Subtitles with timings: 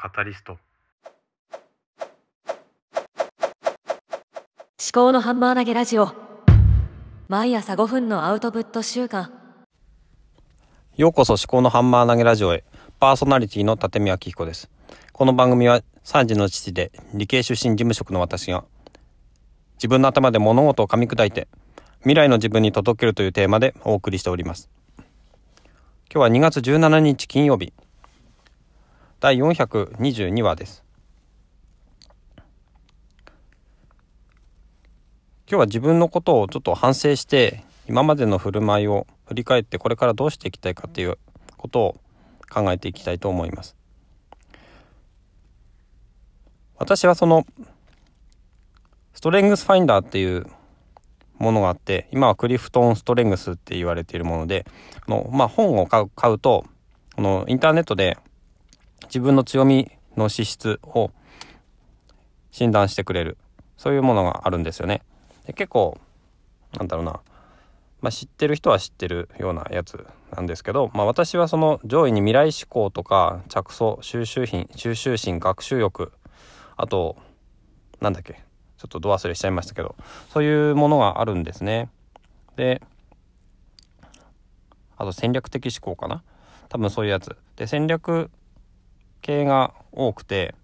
[0.00, 0.52] カタリスト。
[0.52, 0.60] 思
[4.92, 6.12] 考のハンマー投げラジオ。
[7.26, 9.32] 毎朝5分のアウトプット週間。
[10.96, 12.62] ようこそ思考のハンマー投げラジオへ。
[13.00, 14.70] パーソナリティの立見明彦です。
[15.12, 18.64] この番組は3時の父で理系出身事務職の私が
[19.78, 21.48] 自分の頭で物事を噛み砕いて
[22.02, 24.70] 未来の自分に届けるというテーマでお送りしております。
[24.96, 25.00] 今
[26.08, 27.72] 日は2月17日金曜日
[29.20, 30.84] 第422話です。
[32.38, 32.46] 今
[35.48, 41.18] 日は自分のことをちょっと反省して今までの振る舞いを振り返ってこれからどうしていきたいかっていう
[41.56, 41.96] ことを
[42.48, 43.74] 考えていきたいと思います。
[46.76, 47.44] 私はその
[49.14, 50.46] ストレングスファインダーっていう
[51.38, 54.64] ものがあって今はクリフトンストレングスって言われているもので
[55.08, 56.64] あの、まあ、本を買う買うと
[57.16, 58.16] このインターネットで
[59.04, 61.10] 自分の強みの資質を
[62.50, 63.38] 診断してくれる
[63.76, 65.02] そういうものがあるんですよね。
[65.46, 65.98] で結構
[66.76, 67.20] なんだろうな、
[68.00, 76.12] まあ、知ってる人は知ってるようなやつなんですけど、まあ、私はその上位に未来志向とか着想収集品収集心学習欲
[76.76, 77.16] あと
[78.00, 79.96] なんだっけちょっとど忘れしちゃいましたけど
[80.32, 81.90] そういうものがあるんですね。
[82.56, 82.82] で
[84.96, 86.22] あと戦略的思考かな
[86.68, 87.36] 多分そういうやつ。
[87.56, 88.30] で戦略
[89.22, 90.54] 系が多くて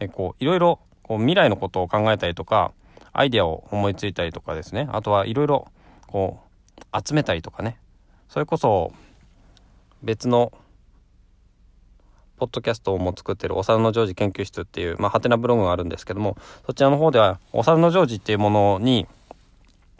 [0.00, 2.72] えこういろいろこう未来のことを考えたりとか
[3.12, 4.88] アイデアを思いついたりとかですね。
[4.90, 5.68] あとはいろいろ
[6.06, 6.40] こ
[6.78, 7.78] う集めたりとかね。
[8.28, 8.92] それこそ
[10.02, 10.52] 別の
[12.38, 16.36] ポッドキャストも作ってるお猿のジョージ研究室っていうまあハテナブログがあるんですけども
[16.66, 19.06] そちらの方ではお猿のジョージっていうものに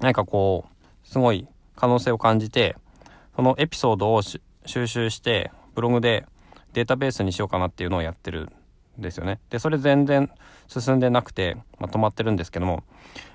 [0.00, 2.74] 何かこうすごい可能性を感じて
[3.36, 4.40] そのエピソードを収
[4.86, 6.26] 集してブログで
[6.72, 8.50] データベースにしようかなっていうのをやってる
[8.98, 9.40] んですよね。
[9.50, 10.30] でそれ全然
[10.68, 12.82] 進んでなくて、まあ、止まってるんですけども、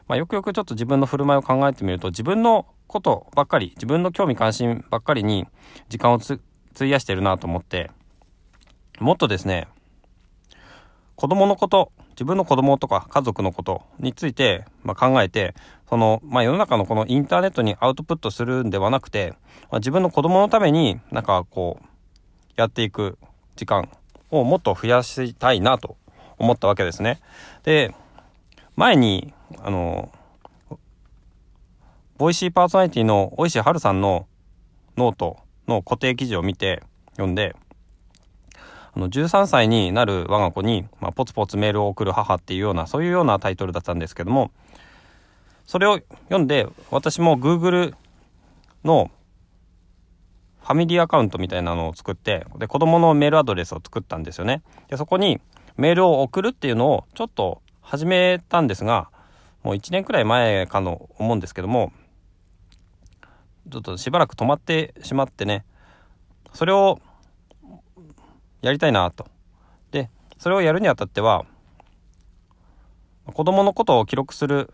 [0.08, 5.46] まあ、よくよくちょっと自分の振る舞いを考えてみると自分のことばっかり自分の興味関心ばっかりに
[5.90, 7.92] 時間を費やしてるなと思って
[9.00, 9.68] もっとですね
[11.16, 15.54] 子供のこと自分の子供とか家族のことについて、まあ、考えて
[15.90, 19.36] その、まあ、世の中のこのインターネットにアウトプットするんではなくて、
[19.70, 21.86] まあ、自分の子供のためになんかこう
[22.56, 23.20] やっていく
[23.58, 23.90] 時間
[24.32, 25.98] をもっと増やしたいなと
[26.38, 27.20] 思ったわけですね。
[27.64, 27.94] で、
[28.78, 30.12] 前に、あの、
[32.18, 34.28] Voicy パーソナリティの大石春さんの
[34.96, 36.82] ノートの固定記事を見て
[37.12, 37.56] 読んで、
[38.96, 44.50] あの13歳になる我が子に、まあ、ポツポツメールを送る母っていうようなそういうようなタイトルだったんですけども
[45.68, 47.94] それを読んで私も Google
[48.84, 49.12] の
[50.68, 54.64] ファミリーアカウントみたいなのを作って、で、子供のメールアドレスを作ったんですよね。
[54.90, 55.40] で、そこに
[55.78, 59.10] メールを送るっていうのをちょっと始めたんですが、
[59.64, 61.94] もう1年くらい前かの思うんですけども、
[63.72, 65.64] ちょっとしばらく止まってしまってね、
[66.52, 67.00] それを
[68.62, 69.26] やりたいなと。
[69.92, 71.46] で、それをやるにあたっては、
[73.26, 74.74] 子供のことを記録する、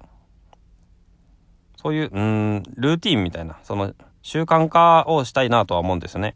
[1.75, 3.93] そういう、うん、ルーティンみたいな、その、
[4.23, 6.35] 習慣化をしたいなとは思うんですね。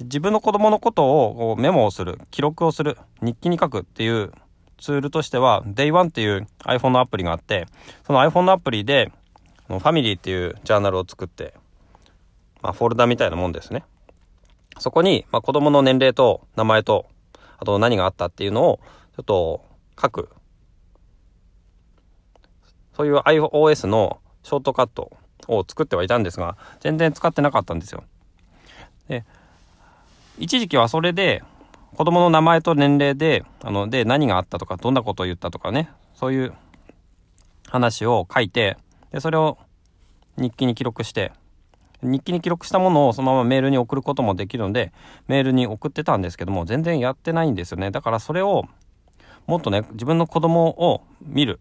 [0.00, 4.32] 自分の子供のことをメモをする、記録をする、日記に書くっていう
[4.78, 7.66] ツールとしては Day1 っていう iPhone のアプリがあって、
[8.06, 9.12] その iPhone のアプリで
[9.68, 11.54] ファミリーっていうジャーナルを作って、
[12.62, 13.84] まあ、フォルダみたいなもんですね。
[14.78, 17.06] そこに、まあ、子供の年齢と名前と、
[17.58, 18.80] あと何があったっていうのを
[19.16, 19.64] ちょっと
[20.00, 20.30] 書く。
[22.96, 25.12] そういう iOS のショートカット
[25.48, 28.04] を作ってはいたんですが全然使ってなかったんですよ。
[29.08, 29.24] で
[30.38, 31.42] 一時期はそれで
[31.96, 36.52] 子供の名前と年齢であので何があったとかどんなことを言ったとかねそういう
[37.68, 38.76] 話を書いて
[39.10, 39.58] でそれを
[40.36, 41.32] 日記に記録して
[42.02, 44.92] 日記に記録したものをそのままメールに送ることもできるので
[45.28, 48.64] メールに送ってたんですけども全然やってないんですよねだからそれを
[49.46, 51.60] もっとね自分の子供を見る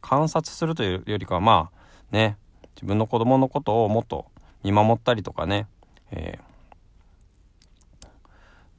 [0.00, 2.36] 観察するというよりかはまあね
[2.78, 4.26] 自分の子供のことをもっと
[4.62, 5.66] 見守ったりとかね、
[6.12, 8.04] えー、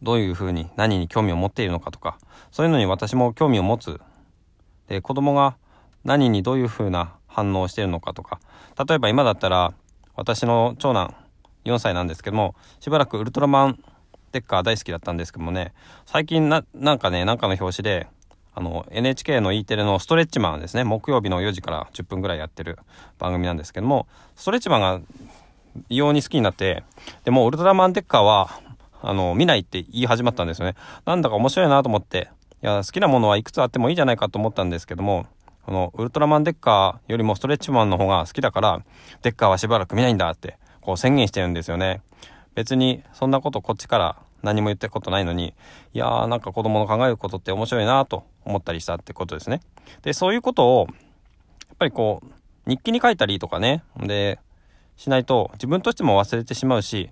[0.02, 2.18] どういうふうに何に興味を持っているのかとか。
[2.52, 4.00] そういうのに私も興味を持つ。
[4.88, 5.58] で子供が
[6.04, 8.40] 何にどういうふうな反応をしているのかとか。
[8.88, 9.74] 例えば今だったら
[10.16, 11.14] 私の長男
[11.66, 13.84] 4歳なんですけどもしばらくウルトラマン
[14.32, 15.74] デッカー大好きだったんですけどもね。
[16.06, 18.08] 最近ななんかねなんかの表紙で
[18.60, 22.78] あの NHK の E テレのストレッチマンですね木曜日の4時から10分ぐらいやってる
[23.18, 25.02] 番組なんですけどもストレッチマンが
[25.88, 26.84] 異様に好きになって
[27.24, 28.50] でもウルトラマンデッカーは
[29.02, 30.76] あの、見ないって言い始まったんですよね。
[31.06, 32.30] なんだか面白いなと思って、
[32.62, 35.26] いや、好きなものはいくつあってもいいじゃないかと思ったんですけども、
[35.66, 38.82] このウルトラマンデッカーよりもストレッチマンの方が好きだから、
[39.22, 42.02] デッカーはしばらく見ないんだって、こう宣言してるんですよね。
[42.56, 45.54] 別に、そんなことこっちから何も言ったことないのに、
[45.94, 49.62] いやーなんか子供の考えることって面白いなと思ったりしたってことですね。
[50.02, 54.40] で、そういうことを、やっぱりこう、日記に書いたりとかね、で、
[54.98, 57.12] しないと自分としても忘れてしまうし、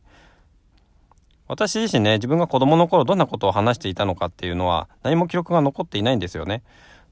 [1.47, 6.63] 私自身ね、自分が子供の頃どんなことを話していたのかっていうのは何も記録が残っていないんですよね。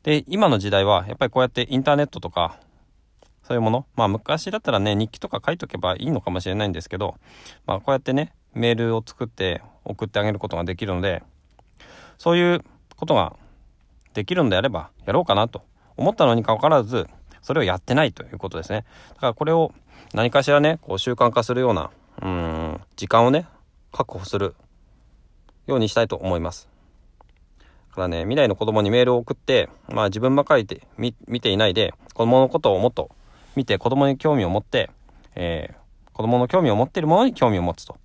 [0.04, 2.60] で、今の時代はやっぱりこうやってインターネットとか、
[3.44, 7.16] そういうもの、まあ昔だったらね、日記とか書いとけばいいのかもしれないんですけど、
[7.66, 11.24] まあこうやってね、メールを作って送ってあげることができるので、
[12.18, 12.66] そういう
[12.98, 13.38] ことが
[14.16, 15.62] できるんであればやろうかなと
[15.98, 17.08] 思ったのにかかわらず、
[17.42, 18.86] それをやってないということですね。
[19.14, 19.72] だからこれを
[20.14, 21.92] 何かしらね、こう習慣化するような、
[22.22, 23.46] うん、時間をね、
[23.92, 24.56] 確保する
[25.68, 26.70] ようにしたいと思います。
[27.90, 33.12] だからね、未来の子供にメールを送って、まあ自分ばかりで見ていないで、子供のことをもっと
[33.56, 34.90] 見て、子供に興味を持って、
[35.36, 37.98] えー、子供の興味を持っているものに興味を持つと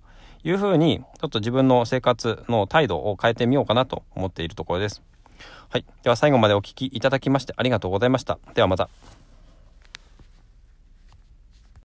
[0.43, 5.01] いうふうに、ちょっと自分の生活の態度を変えてみようかなと思っているところです。
[5.71, 5.85] はい。
[6.03, 8.37] では最後までお聴きいただきましてありがとうございました。
[8.55, 8.89] ではまた。